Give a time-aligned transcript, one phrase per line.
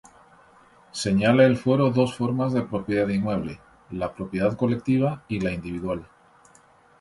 [1.03, 3.59] Señala el fuero dos formas de propiedad inmueble:
[3.91, 6.07] la propiedad colectiva y la individual.